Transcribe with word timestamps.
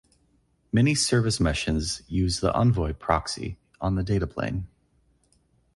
Many 0.71 0.95
service 0.95 1.39
meshes 1.39 2.01
use 2.07 2.39
the 2.39 2.51
Envoy 2.55 2.93
proxy 2.93 3.59
on 3.79 3.93
the 3.97 4.03
data 4.03 4.25
plane. 4.25 4.65